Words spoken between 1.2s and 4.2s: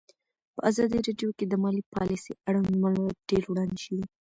کې د مالي پالیسي اړوند معلومات ډېر وړاندې شوي.